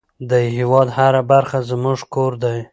[0.29, 2.59] د هېواد هره برخه زموږ کور دی.